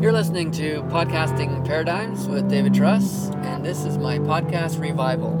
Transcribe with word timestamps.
You're 0.00 0.12
listening 0.12 0.52
to 0.52 0.82
Podcasting 0.82 1.66
Paradigms 1.66 2.28
with 2.28 2.48
David 2.48 2.72
Truss, 2.72 3.30
and 3.42 3.64
this 3.64 3.84
is 3.84 3.98
my 3.98 4.20
podcast 4.20 4.80
revival. 4.80 5.34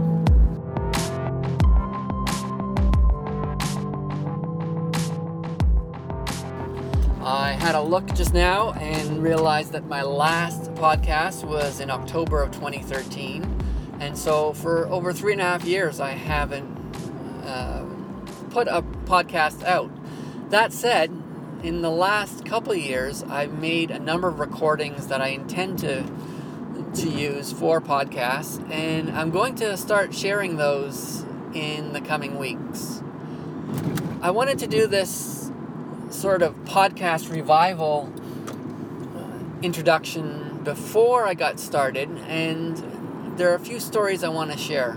I 7.24 7.52
had 7.52 7.76
a 7.76 7.80
look 7.80 8.12
just 8.14 8.34
now 8.34 8.72
and 8.72 9.22
realized 9.22 9.70
that 9.74 9.86
my 9.86 10.02
last 10.02 10.74
podcast 10.74 11.44
was 11.44 11.78
in 11.78 11.88
October 11.88 12.42
of 12.42 12.50
2013. 12.50 13.44
And 14.00 14.18
so 14.18 14.54
for 14.54 14.88
over 14.88 15.12
three 15.12 15.34
and 15.34 15.40
a 15.40 15.44
half 15.44 15.62
years, 15.62 16.00
I 16.00 16.10
haven't 16.10 16.66
uh, 17.44 17.84
put 18.50 18.66
a 18.66 18.82
podcast 19.04 19.62
out. 19.62 19.92
That 20.50 20.72
said, 20.72 21.12
in 21.62 21.82
the 21.82 21.90
last 21.90 22.44
couple 22.44 22.74
years, 22.74 23.22
I've 23.24 23.58
made 23.58 23.90
a 23.90 23.98
number 23.98 24.28
of 24.28 24.38
recordings 24.38 25.08
that 25.08 25.20
I 25.20 25.28
intend 25.28 25.78
to 25.80 26.04
to 26.94 27.10
use 27.10 27.52
for 27.52 27.80
podcasts, 27.80 28.58
and 28.70 29.10
I'm 29.10 29.30
going 29.30 29.54
to 29.56 29.76
start 29.76 30.14
sharing 30.14 30.56
those 30.56 31.24
in 31.52 31.92
the 31.92 32.00
coming 32.00 32.38
weeks. 32.38 33.02
I 34.22 34.30
wanted 34.30 34.58
to 34.60 34.66
do 34.66 34.86
this 34.86 35.50
sort 36.10 36.42
of 36.42 36.54
podcast 36.64 37.30
revival 37.30 38.10
uh, 39.16 39.62
introduction 39.62 40.60
before 40.64 41.26
I 41.26 41.34
got 41.34 41.60
started, 41.60 42.08
and 42.26 42.76
there 43.36 43.50
are 43.52 43.54
a 43.54 43.60
few 43.60 43.80
stories 43.80 44.24
I 44.24 44.28
want 44.28 44.50
to 44.52 44.58
share. 44.58 44.96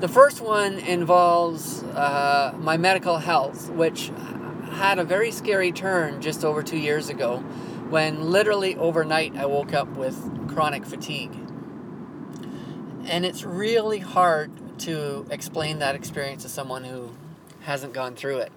The 0.00 0.08
first 0.08 0.40
one 0.40 0.74
involves 0.74 1.82
uh, 1.82 2.54
my 2.58 2.76
medical 2.76 3.18
health, 3.18 3.70
which 3.70 4.10
had 4.74 4.98
a 4.98 5.04
very 5.04 5.30
scary 5.30 5.72
turn 5.72 6.20
just 6.20 6.44
over 6.44 6.62
two 6.62 6.78
years 6.78 7.08
ago 7.08 7.38
when 7.90 8.30
literally 8.30 8.76
overnight 8.76 9.36
I 9.36 9.46
woke 9.46 9.72
up 9.72 9.88
with 9.96 10.16
chronic 10.48 10.84
fatigue. 10.84 11.32
And 13.06 13.24
it's 13.24 13.44
really 13.44 13.98
hard 13.98 14.50
to 14.80 15.26
explain 15.30 15.78
that 15.78 15.94
experience 15.94 16.42
to 16.42 16.48
someone 16.48 16.84
who 16.84 17.10
hasn't 17.60 17.92
gone 17.92 18.14
through 18.14 18.38
it. 18.38 18.52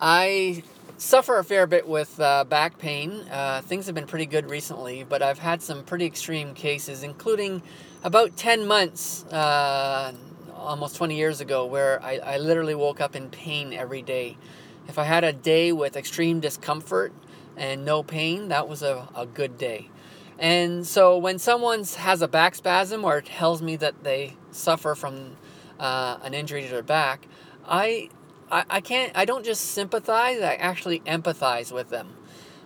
I 0.00 0.62
suffer 0.96 1.38
a 1.38 1.44
fair 1.44 1.66
bit 1.66 1.86
with 1.86 2.18
uh, 2.20 2.44
back 2.44 2.78
pain. 2.78 3.24
Uh, 3.30 3.60
things 3.62 3.86
have 3.86 3.94
been 3.94 4.06
pretty 4.06 4.26
good 4.26 4.48
recently, 4.48 5.04
but 5.04 5.22
I've 5.22 5.38
had 5.38 5.62
some 5.62 5.84
pretty 5.84 6.06
extreme 6.06 6.54
cases, 6.54 7.02
including 7.02 7.62
about 8.02 8.36
10 8.36 8.66
months, 8.66 9.24
uh, 9.26 10.12
almost 10.54 10.96
20 10.96 11.16
years 11.16 11.40
ago, 11.40 11.66
where 11.66 12.02
I, 12.02 12.18
I 12.18 12.36
literally 12.38 12.74
woke 12.74 13.00
up 13.00 13.14
in 13.14 13.30
pain 13.30 13.72
every 13.72 14.02
day. 14.02 14.36
If 14.88 14.98
I 14.98 15.04
had 15.04 15.24
a 15.24 15.32
day 15.32 15.72
with 15.72 15.96
extreme 15.96 16.40
discomfort 16.40 17.12
and 17.56 17.84
no 17.84 18.02
pain, 18.02 18.48
that 18.48 18.68
was 18.68 18.82
a, 18.82 19.08
a 19.14 19.26
good 19.26 19.56
day. 19.56 19.88
And 20.38 20.86
so 20.86 21.16
when 21.16 21.38
someone 21.38 21.84
has 21.84 22.22
a 22.22 22.28
back 22.28 22.54
spasm 22.54 23.04
or 23.04 23.20
tells 23.20 23.62
me 23.62 23.76
that 23.76 24.02
they 24.02 24.36
suffer 24.50 24.94
from 24.94 25.36
uh, 25.78 26.18
an 26.22 26.34
injury 26.34 26.62
to 26.62 26.68
their 26.68 26.82
back, 26.82 27.26
I, 27.66 28.10
I, 28.50 28.64
I 28.68 28.80
can't, 28.80 29.12
I 29.14 29.24
don't 29.24 29.44
just 29.44 29.64
sympathize, 29.66 30.40
I 30.40 30.54
actually 30.54 31.00
empathize 31.00 31.72
with 31.72 31.90
them. 31.90 32.14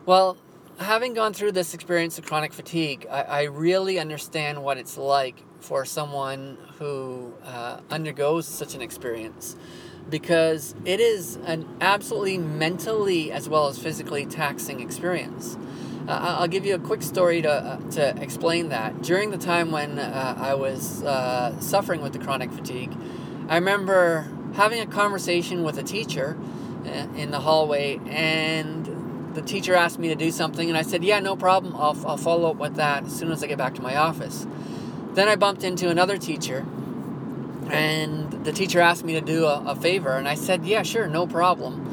Well, 0.07 0.39
having 0.79 1.13
gone 1.13 1.35
through 1.35 1.53
this 1.53 1.75
experience 1.75 2.19
of 2.19 2.27
chronic 2.27 2.53
fatigue, 2.53 3.07
I, 3.11 3.23
I 3.23 3.43
really 3.45 3.99
understand 3.99 4.63
what 4.63 4.79
it's 4.79 4.97
like 4.97 5.43
for 5.61 5.85
someone 5.85 6.57
who 6.79 7.35
uh, 7.45 7.81
undergoes 7.91 8.47
such 8.47 8.75
an 8.75 8.81
experience 8.81 9.57
because 10.11 10.75
it 10.85 11.01
is 11.01 11.37
an 11.45 11.69
absolutely 11.81 12.39
mentally 12.39 13.31
as 13.31 13.49
well 13.49 13.69
as 13.69 13.79
physically 13.79 14.27
taxing 14.27 14.81
experience. 14.81 15.57
Uh, 16.09 16.37
I'll 16.41 16.49
give 16.49 16.65
you 16.65 16.75
a 16.75 16.79
quick 16.79 17.03
story 17.03 17.43
to, 17.43 17.51
uh, 17.51 17.91
to 17.91 18.23
explain 18.23 18.71
that. 18.71 19.03
During 19.03 19.31
the 19.31 19.37
time 19.37 19.71
when 19.71 19.99
uh, 19.99 20.35
I 20.39 20.55
was 20.55 21.03
uh, 21.03 21.61
suffering 21.61 22.01
with 22.01 22.15
the 22.15 22.19
chronic 22.19 22.51
fatigue, 22.51 22.93
I 23.49 23.57
remember 23.57 24.27
having 24.55 24.81
a 24.81 24.87
conversation 24.87 25.65
with 25.65 25.77
a 25.77 25.83
teacher 25.83 26.39
uh, 26.87 27.07
in 27.17 27.31
the 27.31 27.41
hallway, 27.41 28.01
and 28.07 29.35
the 29.35 29.43
teacher 29.43 29.75
asked 29.75 29.99
me 29.99 30.09
to 30.09 30.15
do 30.15 30.31
something, 30.31 30.69
and 30.69 30.79
I 30.79 30.83
said, 30.83 31.05
Yeah, 31.05 31.21
no 31.21 31.37
problem, 31.37 31.77
I'll, 31.77 31.97
I'll 32.07 32.17
follow 32.17 32.51
up 32.51 32.57
with 32.57 32.77
that 32.77 33.05
as 33.05 33.15
soon 33.15 33.31
as 33.31 33.45
I 33.45 33.47
get 33.47 33.59
back 33.59 33.75
to 33.75 33.83
my 33.83 33.97
office. 33.97 34.47
Then 35.13 35.29
I 35.29 35.37
bumped 35.37 35.63
into 35.63 35.91
another 35.91 36.17
teacher 36.17 36.65
and 37.71 38.45
the 38.45 38.53
teacher 38.53 38.81
asked 38.81 39.05
me 39.05 39.13
to 39.15 39.21
do 39.21 39.45
a, 39.45 39.63
a, 39.67 39.77
favor 39.77 40.17
and 40.17 40.29
i 40.29 40.35
said 40.35 40.65
yeah 40.65 40.83
sure 40.83 41.07
no 41.07 41.27
problem. 41.27 41.87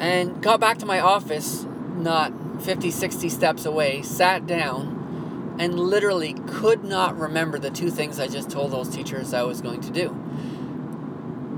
And 0.00 0.42
got 0.42 0.60
back 0.60 0.78
to 0.78 0.86
my 0.86 1.00
office 1.00 1.66
not 1.96 2.32
50 2.62 2.90
60 2.90 3.28
steps 3.28 3.66
away 3.66 4.02
sat 4.02 4.46
down 4.46 5.56
and 5.58 5.78
literally 5.78 6.34
could 6.46 6.84
not 6.84 7.18
remember 7.18 7.58
the 7.58 7.70
two 7.70 7.90
things 7.90 8.18
i 8.18 8.26
just 8.26 8.50
told 8.50 8.72
those 8.72 8.88
teachers 8.88 9.34
i 9.34 9.42
was 9.42 9.60
going 9.60 9.80
to 9.82 9.90
do. 9.90 10.08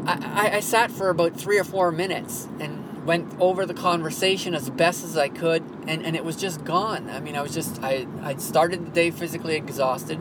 I, 0.07 0.49
I, 0.51 0.57
I 0.57 0.61
sat 0.61 0.91
for 0.91 1.09
about 1.09 1.37
three 1.37 1.59
or 1.59 1.65
four 1.65 1.93
minutes 1.93 2.49
and 2.59 3.07
went 3.07 3.33
over 3.41 3.67
the 3.67 3.75
conversation 3.75 4.55
as 4.55 4.71
best 4.71 5.05
as 5.05 5.17
i 5.17 5.29
could 5.29 5.63
and, 5.87 6.05
and 6.05 6.17
it 6.17 6.25
was 6.25 6.37
just 6.37 6.65
gone. 6.65 7.09
I 7.11 7.21
mean 7.21 7.37
i 7.37 7.43
was 7.43 7.55
just 7.55 7.81
i 7.83 8.07
i 8.23 8.35
started 8.37 8.87
the 8.87 8.91
day 8.91 9.11
physically 9.13 9.55
exhausted 9.55 10.19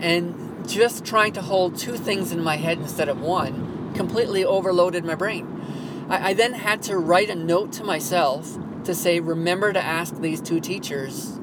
and 0.00 0.55
just 0.66 1.04
trying 1.04 1.32
to 1.34 1.42
hold 1.42 1.76
two 1.76 1.96
things 1.96 2.32
in 2.32 2.42
my 2.42 2.56
head 2.56 2.78
instead 2.78 3.08
of 3.08 3.20
one 3.20 3.92
completely 3.94 4.44
overloaded 4.44 5.04
my 5.04 5.14
brain. 5.14 6.06
I, 6.08 6.30
I, 6.30 6.34
then 6.34 6.52
had 6.52 6.82
to 6.82 6.98
write 6.98 7.30
a 7.30 7.34
note 7.34 7.72
to 7.74 7.84
myself 7.84 8.58
to 8.84 8.94
say, 8.94 9.20
remember 9.20 9.72
to 9.72 9.82
ask 9.82 10.16
these 10.20 10.40
two 10.40 10.60
teachers 10.60 11.38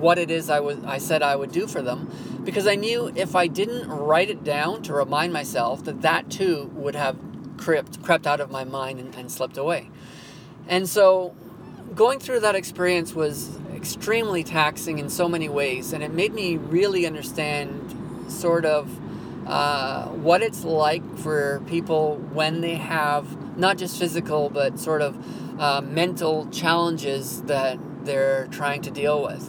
what 0.00 0.18
it 0.18 0.30
is 0.30 0.48
I 0.48 0.60
was 0.60 0.82
I 0.84 0.98
said 0.98 1.22
I 1.22 1.36
would 1.36 1.52
do 1.52 1.66
for 1.66 1.82
them 1.82 2.10
because 2.44 2.66
I 2.66 2.74
knew 2.74 3.12
if 3.14 3.34
I 3.34 3.48
didn't 3.48 3.88
write 3.88 4.30
it 4.30 4.42
down 4.42 4.82
to 4.84 4.94
remind 4.94 5.32
myself 5.32 5.84
that 5.84 6.02
that 6.02 6.30
too 6.30 6.70
would 6.74 6.94
have 6.94 7.18
crept 7.58 8.02
crept 8.02 8.26
out 8.26 8.40
of 8.40 8.50
my 8.50 8.64
mind 8.64 8.98
and, 8.98 9.14
and 9.14 9.30
slipped 9.30 9.58
away. 9.58 9.90
And 10.68 10.88
so 10.88 11.34
going 11.94 12.18
through 12.18 12.40
that 12.40 12.54
experience 12.54 13.14
was 13.14 13.58
extremely 13.74 14.44
taxing 14.44 14.98
in 14.98 15.10
so 15.10 15.28
many 15.28 15.48
ways 15.48 15.92
and 15.92 16.02
it 16.02 16.12
made 16.12 16.32
me 16.32 16.56
really 16.56 17.06
understand 17.06 17.89
sort 18.30 18.64
of 18.64 18.88
uh, 19.46 20.06
what 20.06 20.42
it's 20.42 20.64
like 20.64 21.02
for 21.18 21.62
people 21.66 22.16
when 22.32 22.60
they 22.60 22.76
have 22.76 23.56
not 23.56 23.78
just 23.78 23.98
physical 23.98 24.48
but 24.48 24.78
sort 24.78 25.02
of 25.02 25.16
uh, 25.60 25.80
mental 25.80 26.48
challenges 26.50 27.42
that 27.42 27.78
they're 28.04 28.46
trying 28.48 28.82
to 28.82 28.90
deal 28.90 29.22
with. 29.22 29.46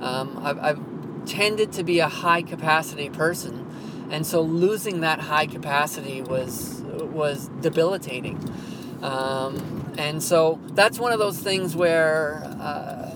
Um, 0.00 0.38
I've, 0.42 0.58
I've 0.58 1.24
tended 1.26 1.72
to 1.72 1.82
be 1.82 1.98
a 1.98 2.08
high 2.08 2.42
capacity 2.42 3.10
person, 3.10 3.66
and 4.10 4.26
so 4.26 4.40
losing 4.40 5.00
that 5.00 5.20
high 5.20 5.46
capacity 5.46 6.22
was 6.22 6.82
was 6.82 7.48
debilitating. 7.60 8.38
Um, 9.02 9.94
and 9.98 10.22
so 10.22 10.60
that's 10.72 10.98
one 10.98 11.12
of 11.12 11.18
those 11.18 11.38
things 11.38 11.74
where 11.74 12.42
uh, 12.60 13.07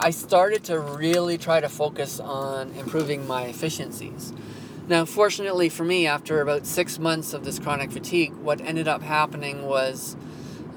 I 0.00 0.10
started 0.10 0.62
to 0.64 0.78
really 0.78 1.38
try 1.38 1.58
to 1.60 1.68
focus 1.68 2.20
on 2.20 2.70
improving 2.74 3.26
my 3.26 3.46
efficiencies. 3.46 4.32
Now, 4.86 5.04
fortunately 5.04 5.68
for 5.68 5.84
me, 5.84 6.06
after 6.06 6.40
about 6.40 6.66
six 6.66 7.00
months 7.00 7.34
of 7.34 7.44
this 7.44 7.58
chronic 7.58 7.90
fatigue, 7.90 8.32
what 8.34 8.60
ended 8.60 8.86
up 8.86 9.02
happening 9.02 9.66
was 9.66 10.16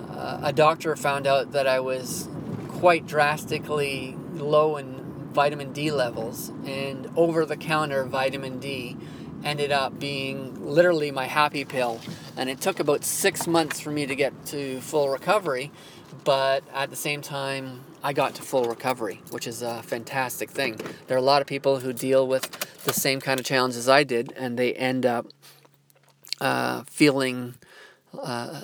uh, 0.09 0.39
a 0.41 0.51
doctor 0.51 0.95
found 0.95 1.27
out 1.27 1.51
that 1.51 1.67
I 1.67 1.79
was 1.81 2.27
quite 2.67 3.05
drastically 3.05 4.17
low 4.33 4.77
in 4.77 5.29
vitamin 5.31 5.71
D 5.71 5.91
levels, 5.91 6.49
and 6.65 7.07
over 7.15 7.45
the 7.45 7.55
counter 7.55 8.03
vitamin 8.05 8.59
D 8.59 8.97
ended 9.43 9.71
up 9.71 9.99
being 9.99 10.65
literally 10.65 11.11
my 11.11 11.25
happy 11.25 11.63
pill. 11.63 12.01
And 12.35 12.49
it 12.49 12.59
took 12.59 12.79
about 12.79 13.03
six 13.05 13.45
months 13.45 13.79
for 13.79 13.91
me 13.91 14.07
to 14.07 14.15
get 14.15 14.47
to 14.47 14.81
full 14.81 15.09
recovery, 15.09 15.71
but 16.23 16.63
at 16.73 16.89
the 16.89 16.95
same 16.95 17.21
time, 17.21 17.83
I 18.03 18.13
got 18.13 18.35
to 18.35 18.41
full 18.41 18.65
recovery, 18.65 19.21
which 19.31 19.47
is 19.47 19.61
a 19.61 19.81
fantastic 19.83 20.49
thing. 20.49 20.79
There 21.07 21.15
are 21.15 21.19
a 21.19 21.23
lot 21.23 21.41
of 21.41 21.47
people 21.47 21.79
who 21.79 21.93
deal 21.93 22.27
with 22.27 22.49
the 22.83 22.93
same 22.93 23.21
kind 23.21 23.39
of 23.39 23.45
challenges 23.45 23.87
I 23.87 24.03
did, 24.03 24.33
and 24.35 24.57
they 24.57 24.73
end 24.73 25.05
up 25.05 25.27
uh, 26.39 26.83
feeling 26.87 27.55
uh, 28.17 28.61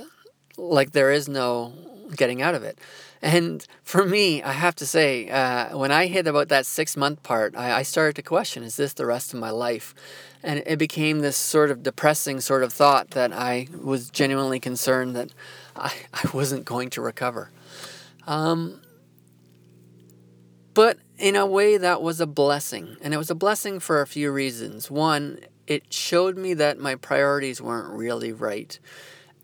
like 0.58 0.92
there 0.92 1.12
is 1.12 1.28
no 1.28 1.74
getting 2.16 2.42
out 2.42 2.56
of 2.56 2.64
it. 2.64 2.80
And 3.22 3.66
for 3.84 4.06
me, 4.06 4.44
I 4.44 4.52
have 4.52 4.76
to 4.76 4.86
say, 4.86 5.30
uh, 5.30 5.78
when 5.78 5.92
I 5.92 6.08
hit 6.08 6.28
about 6.28 6.50
that 6.50 6.66
six 6.66 6.96
month 6.96 7.24
part, 7.24 7.56
I, 7.56 7.78
I 7.78 7.84
started 7.84 8.16
to 8.18 8.22
question 8.22 8.64
is 8.64 8.76
this 8.76 8.94
the 8.94 9.06
rest 9.06 9.34
of 9.34 9.40
my 9.40 9.50
life? 9.50 9.96
And 10.44 10.62
it 10.66 10.78
became 10.78 11.20
this 11.20 11.36
sort 11.36 11.72
of 11.72 11.82
depressing 11.82 12.42
sort 12.42 12.64
of 12.64 12.72
thought 12.72 13.12
that 13.12 13.34
I 13.34 13.68
was 13.82 14.10
genuinely 14.10 14.60
concerned 14.60 15.16
that 15.16 15.32
I, 15.76 15.94
I 16.14 16.30
wasn't 16.34 16.66
going 16.66 16.90
to 16.92 17.02
recover. 17.02 17.50
Um, 18.28 18.82
but 20.74 21.00
in 21.18 21.36
a 21.36 21.46
way, 21.46 21.78
that 21.78 22.02
was 22.02 22.22
a 22.22 22.28
blessing. 22.28 22.98
And 23.02 23.14
it 23.14 23.18
was 23.18 23.32
a 23.32 23.36
blessing 23.36 23.80
for 23.80 24.02
a 24.02 24.08
few 24.08 24.32
reasons. 24.32 24.92
One, 24.92 25.40
it 25.66 25.92
showed 25.92 26.38
me 26.38 26.54
that 26.56 26.78
my 26.78 26.96
priorities 26.96 27.62
weren't 27.62 27.90
really 27.90 28.32
right. 28.32 28.78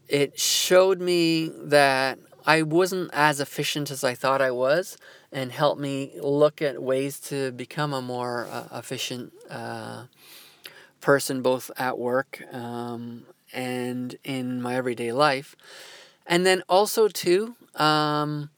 It 0.08 0.40
showed 0.40 1.02
me 1.02 1.50
that 1.64 2.20
I 2.46 2.62
wasn't 2.62 3.10
as 3.14 3.40
efficient 3.40 3.90
as 3.90 4.04
I 4.04 4.14
thought 4.14 4.42
I 4.42 4.52
was, 4.52 4.98
and 5.32 5.52
helped 5.52 5.80
me 5.82 6.12
look 6.22 6.62
at 6.62 6.84
ways 6.84 7.20
to 7.22 7.52
become 7.54 7.94
a 7.94 8.02
more 8.02 8.48
uh, 8.52 8.68
efficient 8.78 9.34
uh, 9.50 10.04
person, 11.02 11.42
both 11.42 11.72
at 11.78 11.98
work 11.98 12.44
um, 12.52 13.26
and 13.54 14.16
in 14.24 14.62
my 14.62 14.76
everyday 14.76 15.12
life. 15.14 15.56
And 16.28 16.46
then 16.46 16.64
also 16.70 17.08
too, 17.08 17.56
um, 17.76 18.50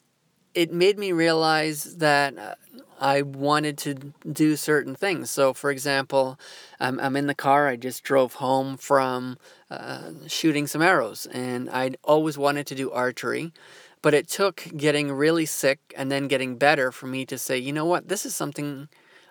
it 0.55 0.71
made 0.71 0.97
me 0.97 1.11
realize 1.11 1.97
that 1.97 2.37
uh, 2.37 2.55
I 2.99 3.21
wanted 3.21 3.77
to 3.79 3.93
do 4.31 4.55
certain 4.55 4.95
things. 4.95 5.29
So, 5.29 5.53
for 5.53 5.69
example, 5.69 6.39
I'm, 6.79 6.99
I'm 6.99 7.17
in 7.17 7.27
the 7.27 7.35
car. 7.35 7.67
I 7.67 7.75
just 7.75 8.03
drove 8.03 8.35
home 8.35 8.77
from 8.77 9.37
uh, 9.69 10.11
shooting 10.27 10.65
some 10.65 10.81
arrows, 10.81 11.27
and 11.27 11.69
I'd 11.69 11.97
always 12.03 12.37
wanted 12.37 12.65
to 12.67 12.75
do 12.75 12.89
archery. 12.91 13.51
But 14.01 14.13
it 14.13 14.29
took 14.29 14.67
getting 14.77 15.11
really 15.11 15.45
sick 15.45 15.79
and 15.97 16.11
then 16.11 16.27
getting 16.27 16.57
better 16.57 16.91
for 16.91 17.07
me 17.07 17.25
to 17.25 17.37
say, 17.37 17.57
you 17.57 17.73
know 17.73 17.85
what, 17.85 18.07
this 18.07 18.25
is 18.25 18.35
something 18.35 18.87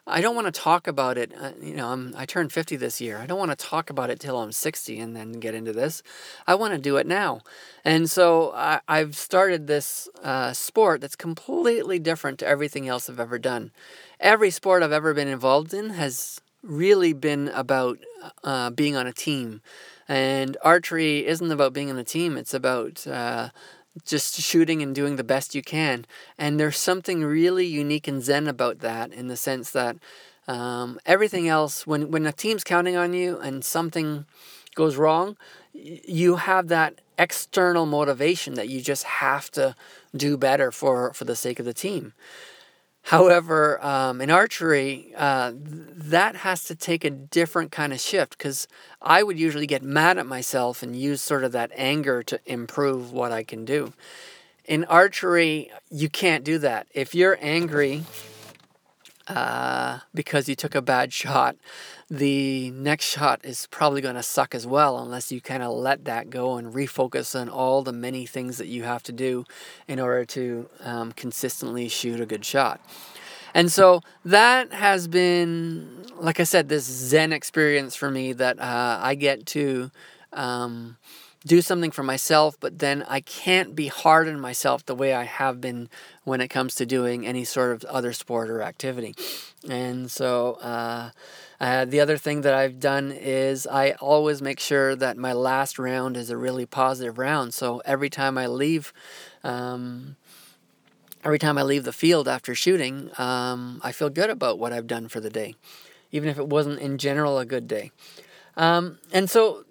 I 0.06 0.20
don't 0.20 0.34
want 0.34 0.52
to 0.52 0.60
talk 0.60 0.86
about 0.86 1.16
it. 1.16 1.32
Uh, 1.38 1.52
you 1.60 1.74
know, 1.74 1.88
I'm, 1.88 2.14
I 2.16 2.26
turned 2.26 2.52
50 2.52 2.76
this 2.76 3.00
year. 3.00 3.18
I 3.18 3.26
don't 3.26 3.38
want 3.38 3.50
to 3.52 3.56
talk 3.56 3.88
about 3.88 4.10
it 4.10 4.20
till 4.20 4.38
I'm 4.38 4.52
60 4.52 4.98
and 5.00 5.16
then 5.16 5.32
get 5.32 5.54
into 5.54 5.72
this. 5.72 6.02
I 6.46 6.56
want 6.56 6.74
to 6.74 6.78
do 6.78 6.98
it 6.98 7.06
now. 7.06 7.40
And 7.84 8.10
so 8.10 8.52
I, 8.54 8.80
I've 8.86 9.16
started 9.16 9.66
this 9.66 10.08
uh, 10.22 10.52
sport 10.52 11.00
that's 11.00 11.16
completely 11.16 11.98
different 11.98 12.38
to 12.40 12.46
everything 12.46 12.86
else 12.86 13.08
I've 13.08 13.20
ever 13.20 13.38
done. 13.38 13.70
Every 14.20 14.50
sport 14.50 14.82
I've 14.82 14.92
ever 14.92 15.14
been 15.14 15.28
involved 15.28 15.72
in 15.72 15.90
has 15.90 16.38
really 16.62 17.14
been 17.14 17.48
about 17.48 17.98
uh, 18.42 18.70
being 18.70 18.96
on 18.96 19.06
a 19.06 19.12
team. 19.12 19.62
And 20.06 20.56
archery 20.62 21.26
isn't 21.26 21.50
about 21.50 21.72
being 21.72 21.90
on 21.90 21.98
a 21.98 22.04
team, 22.04 22.36
it's 22.36 22.52
about 22.52 23.06
uh, 23.06 23.48
just 24.05 24.41
shooting 24.41 24.82
and 24.82 24.94
doing 24.94 25.17
the 25.17 25.25
best 25.25 25.55
you 25.55 25.62
can. 25.62 26.05
And 26.38 26.58
there's 26.58 26.76
something 26.76 27.25
really 27.25 27.67
unique 27.67 28.08
and 28.08 28.23
zen 28.23 28.49
about 28.49 28.81
that 28.81 29.12
in 29.12 29.29
the 29.29 29.37
sense 29.37 29.70
that 29.70 29.96
um, 30.49 30.99
everything 31.06 31.49
else, 31.49 31.87
when, 31.87 32.11
when 32.11 32.26
a 32.26 32.32
team's 32.32 32.64
counting 32.64 32.96
on 32.96 33.12
you 33.12 33.38
and 33.38 33.64
something 33.64 34.26
goes 34.75 34.96
wrong, 34.96 35.37
you 35.73 36.37
have 36.37 36.69
that 36.69 37.00
external 37.19 37.87
motivation 37.87 38.55
that 38.55 38.69
you 38.69 38.81
just 38.81 39.05
have 39.05 39.50
to 39.52 39.75
do 40.17 40.37
better 40.37 40.70
for, 40.70 41.12
for 41.12 41.25
the 41.25 41.37
sake 41.37 41.58
of 41.58 41.64
the 41.64 41.75
team. 41.75 42.12
However, 43.04 43.84
um, 43.84 44.22
in 44.22 44.30
archery, 44.30 45.12
uh, 45.14 45.52
that 45.54 46.36
has 46.36 46.64
to 46.64 46.74
take 46.74 47.04
a 47.04 47.10
different 47.10 47.70
kind 47.70 47.92
of 47.92 48.00
shift 48.00 48.38
because 48.38 48.66
I 49.02 49.22
would 49.22 49.38
usually 49.38 49.66
get 49.66 49.82
mad 49.82 50.16
at 50.16 50.26
myself 50.26 50.82
and 50.82 50.96
use 50.96 51.20
sort 51.20 51.44
of 51.44 51.52
that 51.52 51.70
anger 51.74 52.22
to 52.22 52.40
improve 52.46 53.12
what 53.12 53.30
I 53.30 53.44
can 53.44 53.66
do. 53.66 53.92
In 54.64 54.84
archery, 54.84 55.70
you 55.90 56.08
can't 56.08 56.44
do 56.44 56.56
that. 56.58 56.86
If 56.94 57.14
you're 57.14 57.36
angry 57.42 58.04
uh, 59.26 60.00
because 60.14 60.48
you 60.48 60.54
took 60.54 60.74
a 60.74 60.82
bad 60.82 61.12
shot, 61.12 61.56
the 62.10 62.70
next 62.70 63.06
shot 63.06 63.40
is 63.44 63.66
probably 63.70 64.00
going 64.00 64.14
to 64.14 64.22
suck 64.22 64.54
as 64.54 64.66
well 64.66 64.98
unless 64.98 65.32
you 65.32 65.40
kind 65.40 65.62
of 65.62 65.72
let 65.72 66.04
that 66.04 66.30
go 66.30 66.56
and 66.56 66.74
refocus 66.74 67.38
on 67.38 67.48
all 67.48 67.82
the 67.82 67.92
many 67.92 68.26
things 68.26 68.58
that 68.58 68.66
you 68.66 68.82
have 68.82 69.02
to 69.04 69.12
do 69.12 69.44
in 69.88 69.98
order 69.98 70.24
to 70.24 70.68
um, 70.80 71.12
consistently 71.12 71.88
shoot 71.88 72.20
a 72.20 72.26
good 72.26 72.44
shot. 72.44 72.80
And 73.54 73.70
so 73.70 74.02
that 74.24 74.72
has 74.72 75.06
been, 75.06 76.04
like 76.16 76.40
I 76.40 76.44
said, 76.44 76.68
this 76.68 76.84
Zen 76.84 77.32
experience 77.32 77.94
for 77.94 78.10
me 78.10 78.32
that 78.32 78.58
uh, 78.58 78.98
I 79.00 79.14
get 79.14 79.46
to 79.46 79.90
um, 80.32 80.96
do 81.46 81.61
something 81.61 81.91
for 81.91 82.02
myself, 82.02 82.56
but 82.58 82.79
then 82.79 83.05
I 83.08 83.20
can't 83.20 83.75
be 83.75 83.88
hard 83.88 84.29
on 84.29 84.41
myself 84.41 84.85
the 84.87 84.94
way 84.94 85.12
I 85.12 85.25
have 85.25 85.61
been 85.61 85.91
when 86.25 86.41
it 86.41 86.49
comes 86.49 86.75
to 86.76 86.87
doing 86.87 87.26
any 87.26 87.44
sort 87.44 87.73
of 87.73 87.85
other 87.85 88.12
sport 88.12 88.49
or 88.49 88.62
activity. 88.62 89.14
And 89.69 90.11
so, 90.11 90.55
uh, 90.55 91.11
uh, 91.61 91.85
the 91.85 92.00
other 92.00 92.17
thing 92.17 92.43
that 92.43 92.55
I've 92.55 92.81
done 92.81 93.12
is 93.12 93.67
I 93.67 93.93
always 93.93 94.43
make 94.43 94.58
sure 94.58 94.96
that 94.96 95.17
my 95.17 95.32
last 95.32 95.79
round 95.79 96.17
is 96.17 96.31
a 96.31 96.37
really 96.37 96.67
positive 96.67 97.19
round. 97.19 97.55
So 97.55 97.81
every 97.85 98.11
time 98.11 98.37
I 98.37 98.46
leave, 98.46 98.93
um, 99.43 100.17
every 101.25 101.38
time 101.38 101.58
I 101.58 101.62
leave 101.62 101.85
the 101.85 101.93
field 101.93 102.26
after 102.26 102.55
shooting, 102.55 103.11
um, 103.19 103.81
I 103.82 103.93
feel 103.93 104.11
good 104.11 104.31
about 104.31 104.58
what 104.58 104.73
I've 104.73 104.87
done 104.87 105.08
for 105.08 105.20
the 105.20 105.31
day, 105.31 105.55
even 106.11 106.29
if 106.29 106.38
it 106.38 106.49
wasn't 106.49 106.81
in 106.81 106.99
general 106.99 107.38
a 107.38 107.46
good 107.46 107.69
day. 107.69 107.93
Um, 108.56 108.99
and 109.12 109.29
so 109.31 109.64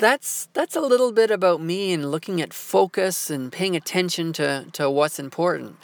that's 0.00 0.48
that's 0.54 0.74
a 0.74 0.80
little 0.80 1.12
bit 1.12 1.30
about 1.30 1.60
me 1.60 1.92
and 1.92 2.10
looking 2.10 2.40
at 2.40 2.52
focus 2.52 3.30
and 3.30 3.52
paying 3.52 3.76
attention 3.76 4.32
to 4.34 4.66
to 4.72 4.90
what's 4.90 5.18
important, 5.18 5.76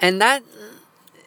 and 0.00 0.20
that 0.20 0.42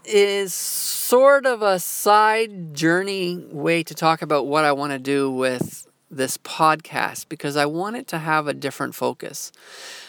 is 0.05 0.53
sort 0.53 1.45
of 1.45 1.61
a 1.61 1.79
side 1.79 2.73
journey 2.73 3.37
way 3.51 3.83
to 3.83 3.93
talk 3.93 4.21
about 4.21 4.47
what 4.47 4.65
I 4.65 4.73
want 4.73 4.91
to 4.91 4.99
do 4.99 5.31
with 5.31 5.87
this 6.11 6.37
podcast 6.37 7.29
because 7.29 7.55
I 7.55 7.65
want 7.65 7.95
it 7.95 8.07
to 8.07 8.19
have 8.19 8.47
a 8.47 8.53
different 8.53 8.95
focus. 8.95 9.51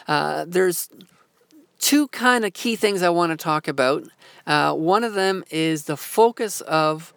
Uh, 0.08 0.44
there's 0.48 0.88
two 1.78 2.08
kind 2.08 2.44
of 2.44 2.52
key 2.52 2.76
things 2.76 3.02
I 3.02 3.10
want 3.10 3.30
to 3.30 3.36
talk 3.36 3.68
about. 3.68 4.04
Uh, 4.46 4.74
one 4.74 5.04
of 5.04 5.14
them 5.14 5.44
is 5.50 5.84
the 5.84 5.96
focus 5.96 6.60
of 6.62 7.14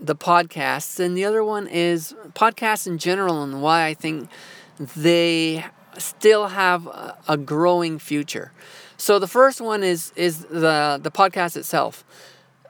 the 0.00 0.16
podcasts, 0.16 1.00
and 1.00 1.16
the 1.16 1.24
other 1.24 1.42
one 1.44 1.66
is 1.66 2.14
podcasts 2.34 2.86
in 2.86 2.98
general 2.98 3.42
and 3.42 3.62
why 3.62 3.86
I 3.86 3.94
think 3.94 4.28
they 4.78 5.64
still 5.98 6.48
have 6.48 6.86
a 7.28 7.36
growing 7.36 7.98
future. 7.98 8.52
So 8.96 9.18
the 9.18 9.28
first 9.28 9.60
one 9.60 9.82
is 9.82 10.12
is 10.16 10.44
the 10.46 10.98
the 11.02 11.10
podcast 11.10 11.56
itself. 11.56 12.04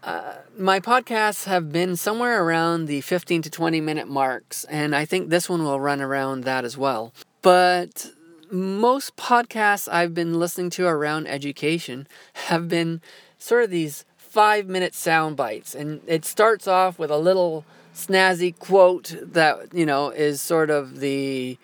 Uh, 0.03 0.37
my 0.57 0.79
podcasts 0.79 1.47
have 1.47 1.73
been 1.73 1.97
somewhere 1.97 2.45
around 2.45 2.87
the 2.87 3.01
15 3.01 3.43
to 3.43 3.51
20 3.51 3.81
minute 3.81 4.07
marks, 4.07 4.65
and 4.65 4.95
I 4.95 5.05
think 5.05 5.31
this 5.31 5.49
one 5.49 5.65
will 5.65 5.81
run 5.81 6.01
around 6.01 6.45
that 6.45 6.65
as 6.65 6.77
well. 6.77 7.13
But 7.43 8.13
most 8.51 9.17
podcasts 9.17 9.89
I've 9.93 10.15
been 10.15 10.39
listening 10.39 10.71
to 10.71 10.87
around 10.87 11.27
education 11.27 12.07
have 12.35 12.69
been 12.69 13.01
sort 13.39 13.65
of 13.65 13.71
these 13.71 14.05
five 14.37 14.69
minute 14.69 14.95
sound 14.95 15.35
bites, 15.35 15.75
and 15.75 16.03
it 16.07 16.23
starts 16.27 16.69
off 16.69 16.99
with 16.99 17.11
a 17.11 17.17
little 17.17 17.65
snazzy 17.95 18.53
quote 18.59 19.17
that 19.23 19.73
you 19.73 19.87
know 19.87 20.11
is 20.11 20.43
sort 20.43 20.69
of 20.69 21.01
the 21.01 21.57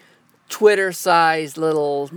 Twitter 0.49 0.91
sized 0.91 1.59
little 1.59 2.11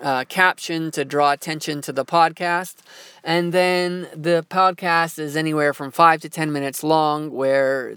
uh, 0.00 0.22
caption 0.28 0.92
to 0.92 1.04
draw 1.04 1.32
attention 1.32 1.80
to 1.82 1.92
the 1.92 2.04
podcast. 2.04 2.76
And 3.24 3.52
then 3.52 4.06
the 4.14 4.46
podcast 4.48 5.18
is 5.18 5.36
anywhere 5.36 5.74
from 5.74 5.90
five 5.90 6.20
to 6.20 6.28
10 6.28 6.52
minutes 6.52 6.84
long, 6.84 7.32
where 7.32 7.96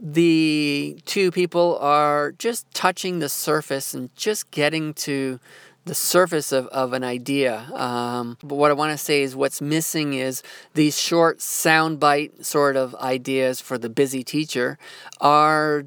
the 0.00 0.98
two 1.04 1.30
people 1.30 1.76
are 1.78 2.32
just 2.32 2.64
touching 2.72 3.18
the 3.18 3.28
surface 3.28 3.92
and 3.92 4.08
just 4.16 4.50
getting 4.50 4.94
to 4.94 5.40
the 5.84 5.94
surface 5.94 6.52
of, 6.52 6.66
of 6.68 6.92
an 6.92 7.02
idea. 7.02 7.66
Um, 7.72 8.36
but 8.42 8.56
what 8.56 8.70
I 8.70 8.74
want 8.74 8.92
to 8.92 8.98
say 8.98 9.22
is 9.22 9.34
what's 9.34 9.60
missing 9.60 10.14
is 10.14 10.42
these 10.74 10.98
short 10.98 11.38
soundbite 11.38 12.44
sort 12.44 12.76
of 12.76 12.94
ideas 12.96 13.60
for 13.60 13.78
the 13.78 13.88
busy 13.88 14.22
teacher 14.22 14.78
are 15.20 15.84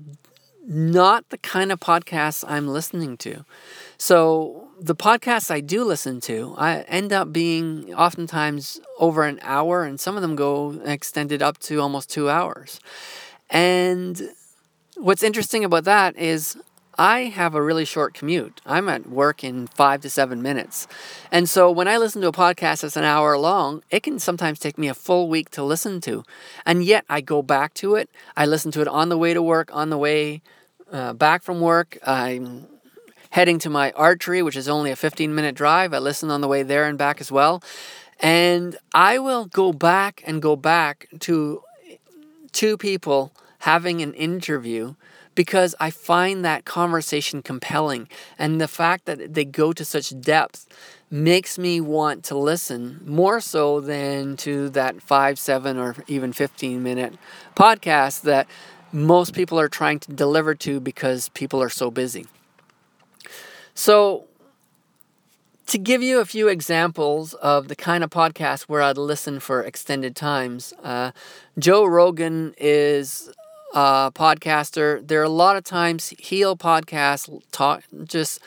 not 0.65 1.29
the 1.29 1.37
kind 1.37 1.71
of 1.71 1.79
podcasts 1.79 2.43
I'm 2.47 2.67
listening 2.67 3.17
to. 3.17 3.45
So 3.97 4.69
the 4.79 4.95
podcasts 4.95 5.51
I 5.51 5.59
do 5.59 5.83
listen 5.83 6.19
to, 6.21 6.55
I 6.57 6.81
end 6.81 7.13
up 7.13 7.31
being 7.31 7.93
oftentimes 7.93 8.81
over 8.99 9.23
an 9.23 9.39
hour, 9.41 9.83
and 9.83 9.99
some 9.99 10.15
of 10.15 10.21
them 10.21 10.35
go 10.35 10.81
extended 10.85 11.41
up 11.41 11.57
to 11.59 11.79
almost 11.79 12.09
two 12.09 12.29
hours. 12.29 12.79
And 13.49 14.29
what's 14.97 15.23
interesting 15.23 15.63
about 15.63 15.83
that 15.85 16.17
is 16.17 16.57
I 16.97 17.21
have 17.21 17.55
a 17.55 17.61
really 17.61 17.85
short 17.85 18.13
commute. 18.13 18.61
I'm 18.65 18.87
at 18.89 19.09
work 19.09 19.43
in 19.43 19.67
five 19.67 20.01
to 20.01 20.09
seven 20.09 20.41
minutes. 20.41 20.87
And 21.31 21.49
so 21.49 21.71
when 21.71 21.87
I 21.87 21.97
listen 21.97 22.21
to 22.21 22.27
a 22.27 22.33
podcast 22.33 22.81
that's 22.81 22.95
an 22.95 23.03
hour 23.03 23.37
long, 23.37 23.83
it 23.89 24.03
can 24.03 24.19
sometimes 24.19 24.59
take 24.59 24.77
me 24.77 24.87
a 24.87 24.93
full 24.93 25.27
week 25.27 25.49
to 25.51 25.63
listen 25.63 26.01
to. 26.01 26.23
And 26.65 26.83
yet 26.83 27.05
I 27.09 27.21
go 27.21 27.41
back 27.41 27.73
to 27.75 27.95
it. 27.95 28.09
I 28.37 28.45
listen 28.45 28.71
to 28.73 28.81
it 28.81 28.87
on 28.87 29.09
the 29.09 29.17
way 29.17 29.33
to 29.33 29.41
work, 29.41 29.69
on 29.73 29.89
the 29.89 29.97
way 29.97 30.41
uh, 30.91 31.13
back 31.13 31.41
from 31.41 31.59
work. 31.59 31.97
I'm 32.05 32.67
heading 33.31 33.57
to 33.59 33.69
my 33.69 33.91
archery, 33.91 34.43
which 34.43 34.55
is 34.55 34.69
only 34.69 34.91
a 34.91 34.95
15 34.95 35.33
minute 35.33 35.55
drive. 35.55 35.93
I 35.93 35.97
listen 35.97 36.29
on 36.29 36.41
the 36.41 36.47
way 36.47 36.61
there 36.61 36.85
and 36.85 36.97
back 36.97 37.19
as 37.19 37.31
well. 37.31 37.63
And 38.19 38.77
I 38.93 39.17
will 39.17 39.45
go 39.45 39.73
back 39.73 40.23
and 40.25 40.41
go 40.41 40.55
back 40.55 41.07
to 41.21 41.63
two 42.51 42.77
people 42.77 43.33
having 43.59 44.01
an 44.01 44.13
interview 44.13 44.93
because 45.35 45.75
I 45.79 45.89
find 45.89 46.43
that 46.45 46.65
conversation 46.65 47.41
compelling. 47.41 48.07
And 48.37 48.61
the 48.61 48.67
fact 48.67 49.05
that 49.05 49.33
they 49.33 49.45
go 49.45 49.73
to 49.73 49.83
such 49.85 50.19
depth 50.19 50.67
makes 51.09 51.57
me 51.57 51.79
want 51.79 52.23
to 52.25 52.37
listen 52.37 52.99
more 53.05 53.39
so 53.39 53.79
than 53.79 54.35
to 54.37 54.69
that 54.69 55.01
five, 55.01 55.37
seven, 55.37 55.77
or 55.77 55.95
even 56.07 56.33
15 56.33 56.81
minute 56.81 57.13
podcast 57.55 58.21
that 58.21 58.47
most 58.91 59.33
people 59.33 59.59
are 59.59 59.69
trying 59.69 59.99
to 59.99 60.13
deliver 60.13 60.53
to 60.55 60.79
because 60.79 61.29
people 61.29 61.61
are 61.61 61.69
so 61.69 61.89
busy. 61.89 62.25
So, 63.75 64.25
to 65.65 65.77
give 65.77 66.03
you 66.03 66.19
a 66.19 66.25
few 66.25 66.47
examples 66.49 67.33
of 67.35 67.67
the 67.67 67.75
kind 67.75 68.03
of 68.03 68.09
podcast 68.09 68.63
where 68.63 68.81
I'd 68.81 68.97
listen 68.97 69.39
for 69.39 69.63
extended 69.63 70.15
times, 70.15 70.73
uh, 70.83 71.11
Joe 71.57 71.85
Rogan 71.85 72.53
is 72.57 73.31
a 73.73 74.11
podcaster. 74.13 75.05
There 75.07 75.19
are 75.21 75.23
a 75.23 75.29
lot 75.29 75.55
of 75.57 75.63
times 75.63 76.09
he'll 76.19 76.57
podcast 76.57 77.41
talk 77.51 77.83
just 78.05 78.39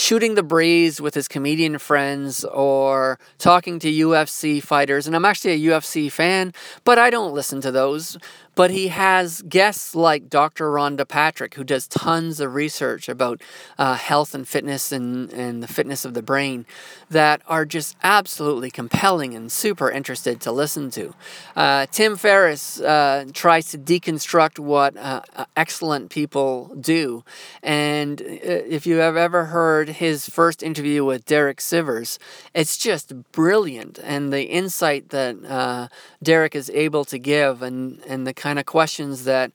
shooting 0.00 0.34
the 0.34 0.42
breeze 0.42 0.98
with 0.98 1.14
his 1.14 1.28
comedian 1.28 1.76
friends 1.78 2.42
or 2.46 3.18
talking 3.36 3.78
to 3.78 3.92
UFC 3.92 4.62
fighters. 4.62 5.06
And 5.06 5.14
I'm 5.14 5.26
actually 5.26 5.52
a 5.52 5.70
UFC 5.70 6.10
fan, 6.10 6.54
but 6.84 6.98
I 6.98 7.10
don't 7.10 7.34
listen 7.34 7.60
to 7.60 7.70
those. 7.70 8.16
But 8.56 8.72
he 8.72 8.88
has 8.88 9.42
guests 9.42 9.94
like 9.94 10.28
Dr. 10.28 10.70
Rhonda 10.70 11.06
Patrick, 11.06 11.54
who 11.54 11.64
does 11.64 11.86
tons 11.86 12.40
of 12.40 12.54
research 12.54 13.08
about 13.08 13.40
uh, 13.78 13.94
health 13.94 14.34
and 14.34 14.46
fitness 14.46 14.90
and, 14.90 15.32
and 15.32 15.62
the 15.62 15.68
fitness 15.68 16.04
of 16.04 16.14
the 16.14 16.22
brain 16.22 16.66
that 17.08 17.42
are 17.46 17.64
just 17.64 17.96
absolutely 18.02 18.70
compelling 18.70 19.34
and 19.34 19.52
super 19.52 19.90
interested 19.90 20.40
to 20.42 20.52
listen 20.52 20.90
to. 20.90 21.14
Uh, 21.54 21.86
Tim 21.86 22.16
Ferriss 22.16 22.80
uh, 22.80 23.26
tries 23.32 23.70
to 23.70 23.78
deconstruct 23.78 24.58
what 24.58 24.96
uh, 24.96 25.22
uh, 25.36 25.44
excellent 25.56 26.10
people 26.10 26.74
do. 26.80 27.24
And 27.62 28.20
uh, 28.20 28.24
if 28.24 28.86
you 28.86 28.96
have 28.96 29.16
ever 29.16 29.46
heard 29.46 29.89
his 29.90 30.28
first 30.28 30.62
interview 30.62 31.04
with 31.04 31.24
Derek 31.24 31.58
Sivers, 31.58 32.18
it's 32.54 32.76
just 32.76 33.12
brilliant. 33.32 33.98
And 34.02 34.32
the 34.32 34.44
insight 34.44 35.10
that 35.10 35.90
Derek 36.22 36.54
is 36.54 36.70
able 36.70 37.04
to 37.06 37.18
give 37.18 37.62
and, 37.62 38.00
and 38.06 38.26
the 38.26 38.34
kind 38.34 38.58
of 38.58 38.66
questions 38.66 39.24
that 39.24 39.52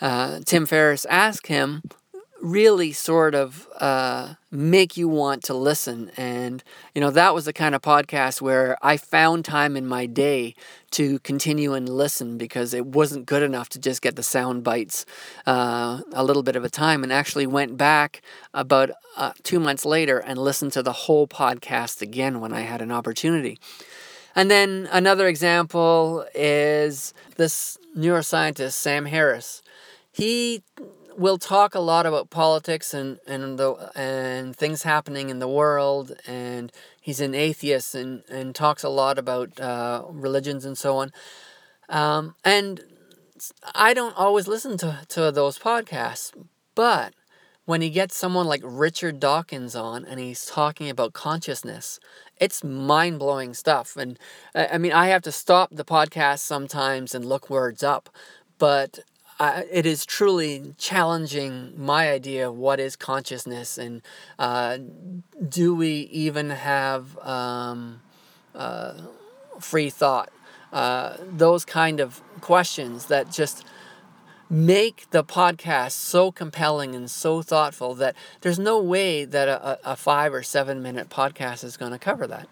uh, 0.00 0.40
Tim 0.44 0.66
Ferriss 0.66 1.04
asked 1.06 1.48
him 1.48 1.82
really 2.40 2.92
sort 2.92 3.34
of 3.34 3.66
uh, 3.80 4.34
make 4.50 4.96
you 4.96 5.08
want 5.08 5.42
to 5.44 5.54
listen. 5.54 6.10
And, 6.16 6.62
you 6.94 7.00
know, 7.00 7.10
that 7.10 7.34
was 7.34 7.44
the 7.44 7.52
kind 7.52 7.74
of 7.74 7.82
podcast 7.82 8.40
where 8.40 8.76
I 8.82 8.96
found 8.96 9.44
time 9.44 9.76
in 9.76 9.86
my 9.86 10.06
day 10.06 10.54
to 10.92 11.18
continue 11.20 11.74
and 11.74 11.88
listen 11.88 12.38
because 12.38 12.72
it 12.74 12.86
wasn't 12.86 13.26
good 13.26 13.42
enough 13.42 13.68
to 13.70 13.78
just 13.78 14.02
get 14.02 14.16
the 14.16 14.22
sound 14.22 14.64
bites 14.64 15.04
uh, 15.46 16.00
a 16.12 16.24
little 16.24 16.42
bit 16.42 16.56
of 16.56 16.64
a 16.64 16.70
time 16.70 17.02
and 17.02 17.12
actually 17.12 17.46
went 17.46 17.76
back 17.76 18.22
about 18.54 18.90
uh, 19.16 19.32
two 19.42 19.60
months 19.60 19.84
later 19.84 20.18
and 20.18 20.38
listened 20.38 20.72
to 20.72 20.82
the 20.82 20.92
whole 20.92 21.26
podcast 21.26 22.00
again 22.00 22.40
when 22.40 22.52
I 22.52 22.60
had 22.60 22.80
an 22.80 22.92
opportunity. 22.92 23.58
And 24.34 24.50
then 24.50 24.88
another 24.92 25.26
example 25.26 26.24
is 26.34 27.12
this 27.36 27.76
neuroscientist, 27.96 28.72
Sam 28.72 29.06
Harris. 29.06 29.62
He 30.12 30.62
will 31.18 31.36
talk 31.36 31.74
a 31.74 31.80
lot 31.80 32.06
about 32.06 32.30
politics 32.30 32.94
and, 32.94 33.18
and, 33.26 33.58
the, 33.58 33.90
and 33.96 34.54
things 34.54 34.84
happening 34.84 35.30
in 35.30 35.40
the 35.40 35.48
world. 35.48 36.12
And 36.26 36.72
he's 37.00 37.20
an 37.20 37.34
atheist 37.34 37.94
and, 37.94 38.22
and 38.30 38.54
talks 38.54 38.84
a 38.84 38.88
lot 38.88 39.18
about 39.18 39.58
uh, 39.60 40.04
religions 40.08 40.64
and 40.64 40.78
so 40.78 40.96
on. 40.98 41.12
Um, 41.88 42.36
and 42.44 42.80
I 43.74 43.94
don't 43.94 44.16
always 44.16 44.46
listen 44.46 44.78
to, 44.78 45.00
to 45.08 45.32
those 45.32 45.58
podcasts, 45.58 46.32
but 46.74 47.14
when 47.64 47.82
he 47.82 47.90
gets 47.90 48.16
someone 48.16 48.46
like 48.46 48.62
Richard 48.64 49.20
Dawkins 49.20 49.74
on 49.76 50.04
and 50.04 50.18
he's 50.18 50.46
talking 50.46 50.88
about 50.88 51.12
consciousness, 51.12 52.00
it's 52.40 52.64
mind 52.64 53.18
blowing 53.18 53.52
stuff. 53.54 53.96
And 53.96 54.18
I 54.54 54.78
mean, 54.78 54.92
I 54.92 55.08
have 55.08 55.22
to 55.22 55.32
stop 55.32 55.70
the 55.72 55.84
podcast 55.84 56.38
sometimes 56.38 57.14
and 57.14 57.24
look 57.26 57.50
words 57.50 57.82
up, 57.82 58.08
but 58.58 59.00
It 59.40 59.86
is 59.86 60.04
truly 60.04 60.74
challenging 60.78 61.72
my 61.76 62.10
idea 62.10 62.48
of 62.48 62.56
what 62.56 62.80
is 62.80 62.96
consciousness 62.96 63.78
and 63.78 64.02
uh, 64.38 64.78
do 65.48 65.74
we 65.74 66.08
even 66.10 66.50
have 66.50 67.16
um, 67.18 68.00
uh, 68.54 68.94
free 69.60 69.90
thought? 69.90 70.32
Uh, 70.72 71.16
those 71.20 71.64
kind 71.64 72.00
of 72.00 72.20
questions 72.40 73.06
that 73.06 73.30
just 73.30 73.64
make 74.50 75.08
the 75.10 75.22
podcast 75.22 75.92
so 75.92 76.32
compelling 76.32 76.94
and 76.94 77.10
so 77.10 77.42
thoughtful 77.42 77.94
that 77.94 78.14
there's 78.40 78.58
no 78.58 78.80
way 78.80 79.24
that 79.24 79.48
a, 79.48 79.78
a 79.84 79.96
five 79.96 80.32
or 80.32 80.42
seven 80.42 80.82
minute 80.82 81.08
podcast 81.08 81.62
is 81.64 81.76
going 81.76 81.92
to 81.92 81.98
cover 81.98 82.26
that. 82.26 82.48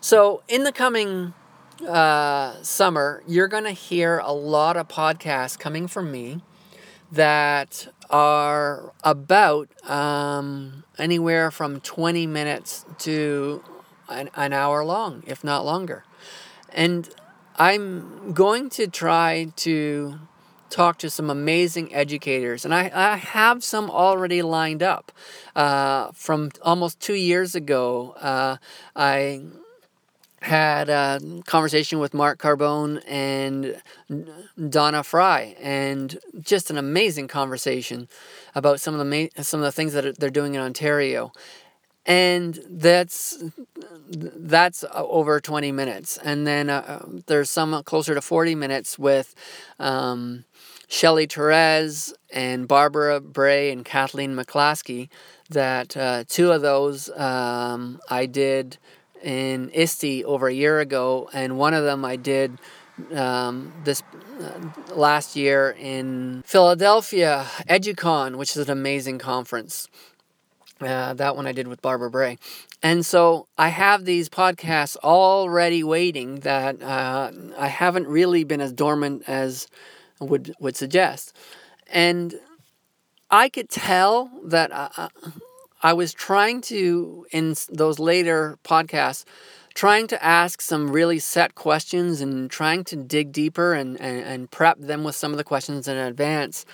So, 0.00 0.42
in 0.48 0.64
the 0.64 0.72
coming 0.72 1.34
uh, 1.82 2.62
summer, 2.62 3.22
you're 3.26 3.48
going 3.48 3.64
to 3.64 3.72
hear 3.72 4.18
a 4.18 4.32
lot 4.32 4.76
of 4.76 4.88
podcasts 4.88 5.58
coming 5.58 5.86
from 5.86 6.10
me 6.10 6.40
that 7.12 7.88
are 8.10 8.92
about 9.04 9.68
um, 9.88 10.84
anywhere 10.98 11.50
from 11.50 11.80
20 11.80 12.26
minutes 12.26 12.84
to 12.98 13.62
an, 14.08 14.30
an 14.34 14.52
hour 14.52 14.84
long, 14.84 15.22
if 15.26 15.44
not 15.44 15.64
longer. 15.64 16.04
And 16.72 17.08
I'm 17.56 18.32
going 18.32 18.70
to 18.70 18.86
try 18.86 19.52
to 19.56 20.18
talk 20.68 20.98
to 20.98 21.08
some 21.08 21.30
amazing 21.30 21.94
educators, 21.94 22.64
and 22.64 22.74
I, 22.74 22.90
I 22.92 23.16
have 23.16 23.62
some 23.62 23.88
already 23.90 24.42
lined 24.42 24.82
up. 24.82 25.12
Uh, 25.54 26.10
from 26.12 26.50
almost 26.62 27.00
two 27.00 27.14
years 27.14 27.54
ago, 27.54 28.12
uh, 28.20 28.56
I 28.94 29.42
had 30.42 30.88
a 30.88 31.20
conversation 31.46 31.98
with 31.98 32.14
Mark 32.14 32.38
Carbone 32.38 33.02
and 33.06 33.80
Donna 34.68 35.02
Fry, 35.02 35.56
and 35.60 36.18
just 36.40 36.70
an 36.70 36.78
amazing 36.78 37.28
conversation 37.28 38.08
about 38.54 38.80
some 38.80 38.94
of 38.94 38.98
the 38.98 39.04
ma- 39.04 39.42
some 39.42 39.60
of 39.60 39.64
the 39.64 39.72
things 39.72 39.92
that 39.94 40.18
they're 40.18 40.30
doing 40.30 40.54
in 40.54 40.60
Ontario, 40.60 41.32
and 42.04 42.58
that's 42.68 43.42
that's 44.08 44.84
over 44.92 45.40
20 45.40 45.72
minutes 45.72 46.16
and 46.18 46.46
then 46.46 46.70
uh, 46.70 47.04
there's 47.26 47.50
some 47.50 47.82
closer 47.82 48.14
to 48.14 48.20
40 48.20 48.54
minutes 48.54 48.98
with 48.98 49.34
um, 49.80 50.44
Shelly 50.88 51.26
Therese 51.26 52.14
and 52.32 52.68
Barbara 52.68 53.20
Bray 53.20 53.72
and 53.72 53.84
Kathleen 53.84 54.36
McClaskey. 54.36 55.08
That 55.50 55.96
uh, 55.96 56.24
two 56.28 56.52
of 56.52 56.62
those 56.62 57.08
um, 57.10 58.00
I 58.08 58.26
did 58.26 58.78
in 59.22 59.70
ISTE 59.74 60.24
over 60.24 60.48
a 60.48 60.52
year 60.54 60.80
ago, 60.80 61.28
and 61.32 61.58
one 61.58 61.74
of 61.74 61.84
them 61.84 62.04
I 62.04 62.16
did 62.16 62.58
um, 63.14 63.72
this 63.84 64.02
uh, 64.40 64.94
last 64.94 65.36
year 65.36 65.76
in 65.78 66.42
Philadelphia, 66.46 67.46
EduCon, 67.68 68.36
which 68.36 68.56
is 68.56 68.68
an 68.68 68.70
amazing 68.70 69.18
conference. 69.18 69.88
Uh, 70.80 71.14
that 71.14 71.36
one 71.36 71.46
I 71.46 71.52
did 71.52 71.68
with 71.68 71.80
Barbara 71.80 72.10
Bray. 72.10 72.36
And 72.82 73.04
so 73.04 73.48
I 73.56 73.68
have 73.68 74.04
these 74.04 74.28
podcasts 74.28 74.96
already 74.98 75.82
waiting 75.82 76.40
that 76.40 76.82
uh, 76.82 77.32
I 77.56 77.68
haven't 77.68 78.06
really 78.06 78.44
been 78.44 78.60
as 78.60 78.72
dormant 78.72 79.22
as 79.26 79.68
would 80.20 80.54
would 80.60 80.76
suggest. 80.76 81.34
And 81.90 82.34
I 83.30 83.48
could 83.48 83.70
tell 83.70 84.30
that 84.44 84.70
uh, 84.70 84.88
uh, 84.96 85.08
I 85.82 85.92
was 85.92 86.12
trying 86.12 86.60
to 86.62 87.26
in 87.30 87.54
those 87.70 87.98
later 87.98 88.58
podcasts 88.64 89.24
trying 89.76 90.06
to 90.06 90.24
ask 90.24 90.62
some 90.62 90.90
really 90.90 91.18
set 91.18 91.54
questions 91.54 92.22
and 92.22 92.50
trying 92.50 92.82
to 92.82 92.96
dig 92.96 93.30
deeper 93.30 93.74
and, 93.74 94.00
and, 94.00 94.20
and 94.24 94.50
prep 94.50 94.78
them 94.80 95.04
with 95.04 95.14
some 95.14 95.32
of 95.32 95.36
the 95.36 95.44
questions 95.44 95.86
in 95.86 95.98
advance. 95.98 96.64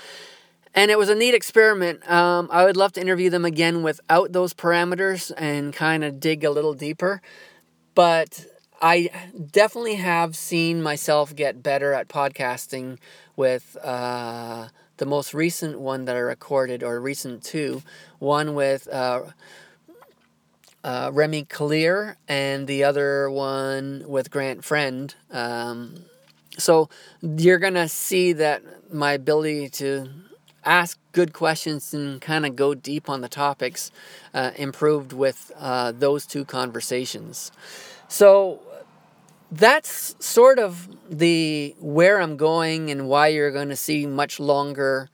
And 0.73 0.89
it 0.89 0.97
was 0.97 1.09
a 1.09 1.15
neat 1.17 1.35
experiment. 1.35 2.09
Um, 2.09 2.49
I 2.53 2.65
would 2.65 2.77
love 2.77 2.93
to 2.93 3.01
interview 3.01 3.29
them 3.29 3.45
again 3.45 3.83
without 3.83 4.33
those 4.33 4.55
parameters 4.55 5.33
and 5.37 5.75
kind 5.75 6.05
of 6.05 6.21
dig 6.21 6.45
a 6.45 6.51
little 6.51 6.75
deeper. 6.75 7.21
But 7.97 8.47
I 8.81 9.11
definitely 9.51 9.97
have 9.97 10.37
seen 10.37 10.81
myself 10.81 11.35
get 11.35 11.63
better 11.63 11.93
at 11.93 12.09
podcasting 12.09 12.99
with 13.35 13.77
uh, 13.83 14.69
the 15.03 15.07
most 15.07 15.35
recent 15.35 15.81
one 15.81 16.05
that 16.05 16.15
I 16.15 16.21
recorded, 16.21 16.85
or 16.85 17.01
recent 17.01 17.43
two, 17.43 17.83
one 18.21 18.55
with 18.55 18.87
uh, 18.87 19.23
uh, 20.85 21.11
Remy 21.13 21.47
Clear 21.47 22.19
and 22.29 22.69
the 22.69 22.85
other 22.85 23.29
one 23.29 24.05
with 24.07 24.31
Grant 24.31 24.63
Friend. 24.65 25.13
Um, 25.33 26.05
so 26.57 26.89
you're 27.21 27.59
going 27.59 27.75
to 27.75 27.89
see 27.89 28.33
that 28.35 28.63
my 28.95 29.15
ability 29.15 29.71
to 29.71 30.09
ask 30.65 30.97
good 31.11 31.33
questions 31.33 31.93
and 31.93 32.21
kind 32.21 32.47
of 32.47 32.55
go 32.55 32.73
deep 32.73 33.09
on 33.09 33.23
the 33.23 33.29
topics 33.29 33.91
uh, 34.33 34.53
improved 34.55 35.13
with 35.13 35.51
uh, 35.59 35.91
those 35.91 36.27
two 36.27 36.45
conversations. 36.45 37.51
So 38.07 38.61
that's 39.53 40.17
sort 40.25 40.59
of 40.59 40.89
the 41.11 41.77
where 41.79 42.21
I'm 42.21 42.39
going 42.39 42.91
and 42.91 43.07
why 43.07 43.29
you're 43.29 43.51
going 43.51 43.69
to 43.69 43.77
see 43.77 44.07
much 44.07 44.41
longer 44.41 45.11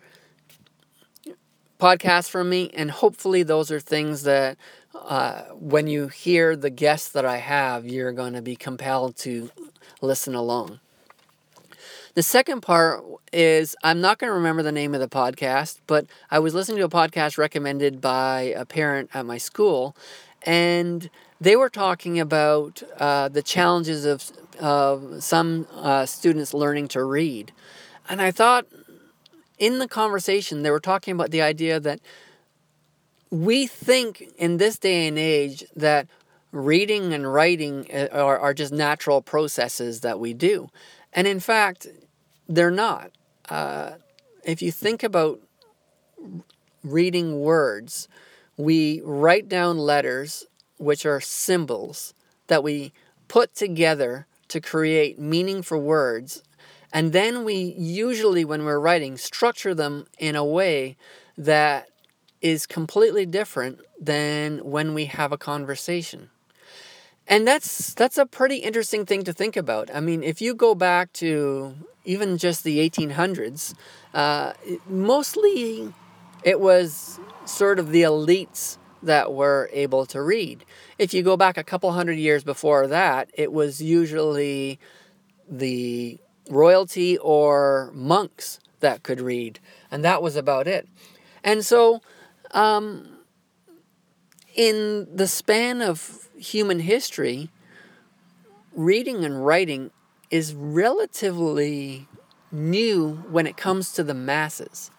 podcasts 1.81 2.31
from 2.31 2.49
me. 2.49 2.71
And 2.73 2.91
hopefully, 2.91 3.43
those 3.43 3.73
are 3.73 3.81
things 3.81 4.23
that 4.23 4.57
uh, 4.95 5.43
when 5.55 5.89
you 5.89 6.07
hear 6.07 6.55
the 6.55 6.71
guests 6.71 7.09
that 7.11 7.25
I 7.25 7.39
have, 7.39 7.85
you're 7.85 8.13
going 8.13 8.35
to 8.35 8.43
be 8.43 8.55
compelled 8.55 9.17
to 9.19 9.51
listen 10.01 10.37
along. 10.37 10.79
The 12.15 12.23
second 12.23 12.61
part 12.61 13.05
is 13.33 13.75
I'm 13.83 14.01
not 14.01 14.19
going 14.19 14.31
to 14.31 14.35
remember 14.35 14.63
the 14.63 14.73
name 14.73 14.95
of 14.95 15.01
the 15.01 15.09
podcast, 15.09 15.79
but 15.89 16.07
I 16.31 16.39
was 16.39 16.55
listening 16.55 16.79
to 16.79 16.85
a 16.85 16.89
podcast 16.89 17.39
recommended 17.39 18.01
by 18.01 18.55
a 18.57 18.65
parent 18.65 19.11
at 19.15 19.27
my 19.27 19.39
school, 19.39 19.97
and 20.43 21.11
they 21.41 21.57
were 21.57 21.71
talking 21.71 22.19
about 22.19 22.83
uh, 22.99 23.29
the 23.29 23.43
challenges 23.43 24.05
of, 24.05 24.31
of 24.61 25.23
some 25.23 25.67
uh, 25.75 26.07
students 26.07 26.53
learning 26.53 26.89
to 26.89 27.05
read. 27.05 27.53
And 28.09 28.21
I 28.21 28.31
thought 28.31 28.67
in 29.59 29.79
the 29.79 29.89
conversation, 29.89 30.63
they 30.63 30.71
were 30.71 30.81
talking 30.81 31.13
about 31.13 31.31
the 31.31 31.43
idea 31.43 31.81
that 31.81 32.01
we 33.31 33.67
think 33.67 34.25
in 34.39 34.57
this 34.57 34.79
day 34.79 35.07
and 35.07 35.19
age 35.19 35.65
that 35.77 36.09
reading 36.51 37.13
and 37.13 37.31
writing 37.33 37.87
uh, 37.93 38.09
are, 38.13 38.39
are 38.39 38.55
just 38.55 38.73
natural 38.73 39.21
processes 39.21 40.01
that 40.01 40.19
we 40.19 40.33
do. 40.33 40.71
And 41.13 41.27
in 41.27 41.41
fact, 41.41 41.87
they're 42.49 42.71
not. 42.71 43.11
Uh, 43.49 43.93
if 44.45 44.63
you 44.63 44.73
think 44.73 45.03
about 45.03 45.41
reading 46.83 47.41
words, 47.41 48.09
we 48.57 49.03
write 49.05 49.49
down 49.49 49.79
letters, 49.79 50.47
which 50.79 51.05
are 51.05 51.21
symbols 51.21 52.15
that 52.47 52.63
we 52.63 52.93
put 53.29 53.55
together 53.55 54.27
to 54.49 54.61
create 54.61 55.19
meaning 55.19 55.63
for 55.63 55.79
words. 55.79 56.43
And 56.93 57.13
then 57.13 57.45
we 57.45 57.55
usually, 57.77 58.45
when 58.45 58.65
we're 58.65 58.81
writing, 58.81 59.19
structure 59.19 59.75
them 59.75 60.07
in 60.19 60.35
a 60.35 60.45
way 60.45 60.97
that 61.37 61.89
is 62.41 62.67
completely 62.67 63.27
different 63.27 63.81
than 64.01 64.59
when 64.59 64.95
we 64.95 65.07
have 65.07 65.33
a 65.33 65.39
conversation. 65.39 66.31
And 67.27 67.47
that's 67.47 67.93
that's 67.93 68.17
a 68.17 68.25
pretty 68.25 68.57
interesting 68.57 69.05
thing 69.05 69.23
to 69.25 69.35
think 69.35 69.57
about. 69.57 69.91
I 69.95 70.01
mean, 70.01 70.23
if 70.23 70.41
you 70.41 70.55
go 70.55 70.75
back 70.75 71.13
to 71.15 71.75
even 72.07 72.39
just 72.39 72.65
the 72.65 72.79
1800s, 72.79 73.75
uh, 74.15 74.55
mostly 74.89 75.93
it 76.43 76.59
was 76.59 77.21
sort 77.45 77.79
of 77.79 77.91
the 77.91 78.03
elites 78.03 78.78
that 79.03 79.33
were 79.33 79.69
able 79.73 80.07
to 80.07 80.23
read. 80.23 80.65
If 80.99 81.15
you 81.15 81.23
go 81.23 81.37
back 81.37 81.57
a 81.57 81.65
couple 81.65 81.93
hundred 81.93 82.19
years 82.19 82.45
before 82.45 82.87
that, 82.89 83.31
it 83.35 83.53
was 83.53 83.81
usually 83.81 84.79
the 85.49 86.19
royalty 86.51 87.19
or 87.19 87.91
monks 87.95 88.61
that 88.81 89.03
could 89.03 89.21
read, 89.21 89.61
and 89.91 90.05
that 90.05 90.23
was 90.23 90.37
about 90.37 90.67
it. 90.67 90.89
And 91.43 91.65
so, 91.65 92.01
um, 92.53 93.09
in 94.55 95.07
the 95.15 95.27
span 95.27 95.83
of 95.83 96.29
human 96.37 96.81
history, 96.81 97.51
reading 98.73 99.25
and 99.25 99.45
writing 99.45 99.91
is 100.31 100.55
relatively 100.55 102.09
new 102.51 103.25
when 103.31 103.47
it 103.47 103.57
comes 103.57 103.93
to 103.93 104.03
the 104.03 104.15
masses. 104.15 104.91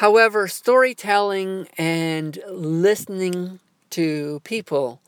However, 0.00 0.48
storytelling 0.48 1.68
and 1.76 2.38
listening 2.48 3.60
to 3.90 4.40
people 4.44 5.02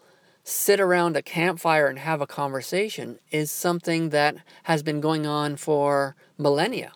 sit 0.44 0.80
around 0.80 1.16
a 1.16 1.22
campfire 1.22 1.86
and 1.86 1.98
have 1.98 2.20
a 2.20 2.26
conversation 2.26 3.18
is 3.30 3.50
something 3.50 4.10
that 4.10 4.36
has 4.64 4.82
been 4.82 5.00
going 5.00 5.26
on 5.26 5.56
for 5.56 6.14
millennia. 6.36 6.92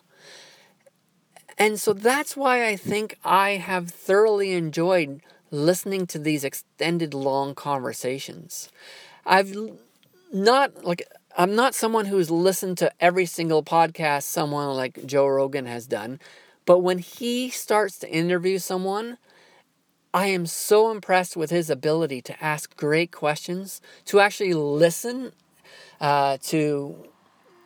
And 1.57 1.79
so 1.79 1.91
that's 1.91 2.37
why 2.37 2.67
I 2.67 2.75
think 2.75 3.17
I 3.25 3.53
have 3.55 3.89
thoroughly 3.89 4.51
enjoyed 4.51 5.21
listening 5.49 6.05
to 6.05 6.19
these 6.19 6.43
extended 6.43 7.15
long 7.15 7.55
conversations. 7.55 8.69
I've 9.25 9.57
not 10.31 10.85
like 10.85 11.01
I'm 11.35 11.55
not 11.55 11.73
someone 11.73 12.05
who's 12.05 12.29
listened 12.29 12.77
to 12.77 12.91
every 12.99 13.25
single 13.25 13.63
podcast 13.63 14.23
someone 14.23 14.67
like 14.75 15.03
Joe 15.07 15.25
Rogan 15.25 15.65
has 15.65 15.87
done, 15.87 16.19
but 16.67 16.79
when 16.79 16.99
he 16.99 17.49
starts 17.49 17.97
to 17.99 18.11
interview 18.11 18.59
someone, 18.59 19.17
I 20.13 20.27
am 20.27 20.45
so 20.45 20.91
impressed 20.91 21.37
with 21.37 21.49
his 21.49 21.69
ability 21.69 22.21
to 22.23 22.43
ask 22.43 22.75
great 22.75 23.11
questions, 23.11 23.81
to 24.05 24.19
actually 24.19 24.53
listen, 24.53 25.31
uh, 26.01 26.37
to 26.43 27.07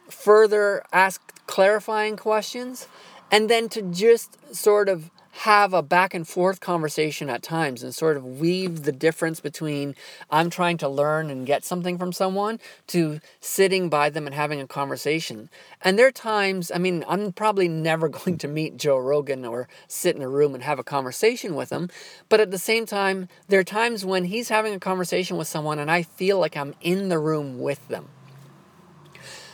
further 0.07 0.83
ask 0.93 1.19
clarifying 1.47 2.15
questions, 2.15 2.87
and 3.31 3.49
then 3.49 3.69
to 3.69 3.81
just 3.81 4.55
sort 4.55 4.87
of 4.87 5.09
have 5.41 5.73
a 5.73 5.81
back 5.81 6.13
and 6.13 6.27
forth 6.27 6.59
conversation 6.59 7.27
at 7.27 7.41
times 7.41 7.81
and 7.81 7.95
sort 7.95 8.15
of 8.15 8.39
weave 8.39 8.83
the 8.83 8.91
difference 8.91 9.39
between 9.39 9.95
I'm 10.29 10.51
trying 10.51 10.77
to 10.77 10.87
learn 10.87 11.31
and 11.31 11.47
get 11.47 11.65
something 11.65 11.97
from 11.97 12.13
someone 12.13 12.59
to 12.87 13.19
sitting 13.39 13.89
by 13.89 14.11
them 14.11 14.27
and 14.27 14.35
having 14.35 14.61
a 14.61 14.67
conversation. 14.67 15.49
And 15.81 15.97
there 15.97 16.05
are 16.05 16.11
times, 16.11 16.71
I 16.71 16.77
mean, 16.77 17.03
I'm 17.07 17.31
probably 17.33 17.67
never 17.67 18.07
going 18.19 18.37
to 18.37 18.47
meet 18.47 18.77
Joe 18.77 18.99
Rogan 18.99 19.43
or 19.43 19.67
sit 19.87 20.15
in 20.15 20.21
a 20.21 20.29
room 20.29 20.53
and 20.53 20.63
have 20.63 20.77
a 20.77 20.83
conversation 20.83 21.55
with 21.55 21.71
him, 21.71 21.89
but 22.29 22.39
at 22.39 22.51
the 22.51 22.59
same 22.59 22.85
time, 22.85 23.27
there 23.47 23.59
are 23.59 23.63
times 23.63 24.05
when 24.05 24.25
he's 24.25 24.49
having 24.49 24.75
a 24.75 24.79
conversation 24.79 25.37
with 25.37 25.47
someone 25.47 25.79
and 25.79 25.89
I 25.89 26.03
feel 26.03 26.37
like 26.37 26.55
I'm 26.55 26.75
in 26.81 27.09
the 27.09 27.17
room 27.17 27.59
with 27.59 27.87
them. 27.87 28.09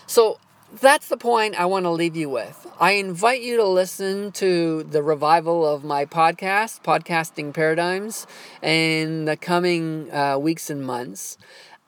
So 0.06 0.40
that's 0.74 1.08
the 1.08 1.18
point 1.18 1.60
I 1.60 1.66
want 1.66 1.86
to 1.86 1.90
leave 1.90 2.16
you 2.16 2.30
with. 2.30 2.68
I 2.80 2.94
invite 2.94 3.42
you 3.42 3.58
to 3.58 3.66
listen 3.66 4.32
to 4.34 4.84
the 4.84 5.02
revival 5.02 5.66
of 5.66 5.84
my 5.84 6.06
podcast, 6.06 6.84
Podcasting 6.84 7.54
Paradigms, 7.54 8.28
in 8.62 9.26
the 9.26 9.38
coming 9.38 10.12
uh, 10.12 10.38
weeks 10.38 10.70
and 10.70 10.86
months. 10.86 11.38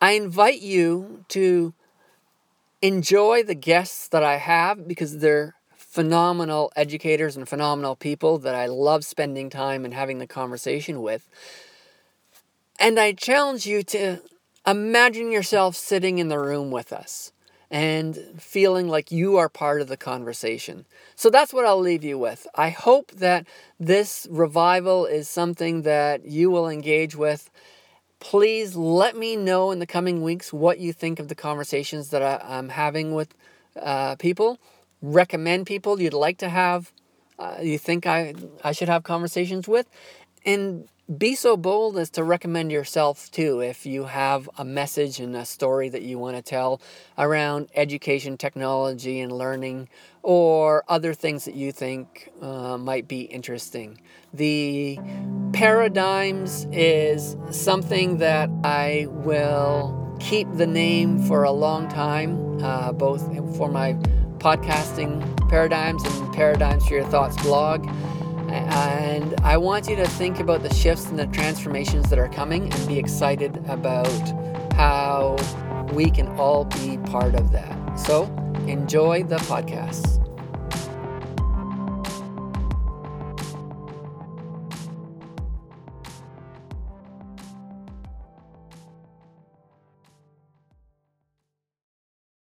I 0.01 0.11
invite 0.11 0.61
you 0.61 1.25
to 1.29 1.73
enjoy 2.81 3.43
the 3.43 3.55
guests 3.55 4.07
that 4.07 4.23
I 4.23 4.37
have 4.37 4.87
because 4.87 5.17
they're 5.17 5.55
phenomenal 5.75 6.71
educators 6.75 7.35
and 7.35 7.49
phenomenal 7.49 7.95
people 7.95 8.37
that 8.39 8.55
I 8.55 8.67
love 8.67 9.03
spending 9.03 9.49
time 9.49 9.83
and 9.83 9.93
having 9.93 10.19
the 10.19 10.27
conversation 10.27 11.01
with. 11.01 11.27
And 12.79 12.97
I 12.97 13.11
challenge 13.11 13.65
you 13.65 13.83
to 13.83 14.21
imagine 14.65 15.31
yourself 15.31 15.75
sitting 15.75 16.19
in 16.19 16.29
the 16.29 16.39
room 16.39 16.71
with 16.71 16.93
us 16.93 17.33
and 17.71 18.17
feeling 18.37 18.87
like 18.87 19.11
you 19.11 19.37
are 19.37 19.49
part 19.49 19.81
of 19.81 19.87
the 19.87 19.97
conversation. 19.97 20.85
So 21.15 21.29
that's 21.29 21.53
what 21.53 21.65
I'll 21.65 21.79
leave 21.79 22.03
you 22.03 22.17
with. 22.17 22.47
I 22.55 22.69
hope 22.69 23.11
that 23.11 23.45
this 23.79 24.27
revival 24.29 25.05
is 25.05 25.29
something 25.29 25.83
that 25.83 26.25
you 26.25 26.49
will 26.49 26.67
engage 26.67 27.15
with. 27.15 27.49
Please 28.19 28.75
let 28.75 29.15
me 29.15 29.35
know 29.35 29.71
in 29.71 29.79
the 29.79 29.85
coming 29.85 30.23
weeks 30.23 30.51
what 30.51 30.79
you 30.79 30.91
think 30.91 31.19
of 31.19 31.27
the 31.27 31.35
conversations 31.35 32.09
that 32.09 32.21
I, 32.23 32.57
am 32.57 32.69
having 32.69 33.13
with 33.13 33.33
uh, 33.79 34.15
people. 34.15 34.59
Recommend 35.01 35.67
people 35.67 36.01
you'd 36.01 36.13
like 36.13 36.39
to 36.39 36.49
have, 36.49 36.91
uh, 37.37 37.57
you 37.61 37.77
think 37.77 38.05
I, 38.05 38.33
I 38.63 38.71
should 38.71 38.89
have 38.89 39.03
conversations 39.03 39.67
with. 39.67 39.87
And 40.45 40.89
be 41.17 41.33
so 41.33 41.57
bold 41.57 41.97
as 41.97 42.11
to 42.11 42.23
recommend 42.23 42.71
yourself 42.71 43.31
too 43.31 43.61
if 43.61 43.85
you 43.85 44.05
have 44.05 44.47
a 44.59 44.63
message 44.63 45.19
and 45.19 45.35
a 45.35 45.43
story 45.43 45.89
that 45.89 46.03
you 46.03 46.19
want 46.19 46.35
to 46.35 46.41
tell 46.43 46.79
around 47.17 47.67
education, 47.73 48.37
technology, 48.37 49.19
and 49.19 49.31
learning, 49.31 49.89
or 50.21 50.83
other 50.87 51.15
things 51.15 51.45
that 51.45 51.55
you 51.55 51.71
think 51.71 52.29
uh, 52.41 52.77
might 52.77 53.07
be 53.07 53.21
interesting. 53.21 53.99
The 54.33 54.99
paradigms 55.53 56.67
is 56.71 57.35
something 57.49 58.17
that 58.17 58.49
I 58.63 59.07
will 59.09 60.15
keep 60.19 60.47
the 60.53 60.67
name 60.67 61.23
for 61.23 61.43
a 61.43 61.51
long 61.51 61.87
time, 61.89 62.63
uh, 62.63 62.91
both 62.91 63.21
for 63.57 63.69
my 63.69 63.93
podcasting 64.37 65.49
paradigms 65.49 66.03
and 66.05 66.33
paradigms 66.33 66.85
for 66.85 66.93
your 66.93 67.05
thoughts 67.05 67.41
blog. 67.41 67.89
And 68.53 69.39
I 69.41 69.57
want 69.57 69.87
you 69.89 69.95
to 69.95 70.07
think 70.07 70.39
about 70.39 70.63
the 70.63 70.73
shifts 70.73 71.07
and 71.07 71.17
the 71.17 71.27
transformations 71.27 72.09
that 72.09 72.19
are 72.19 72.29
coming 72.29 72.71
and 72.71 72.87
be 72.87 72.97
excited 72.97 73.57
about 73.67 74.07
how 74.73 75.35
we 75.93 76.09
can 76.09 76.27
all 76.37 76.65
be 76.65 76.97
part 76.97 77.35
of 77.35 77.51
that. 77.51 77.95
So 77.99 78.23
enjoy 78.67 79.23
the 79.23 79.37
podcast. 79.37 80.28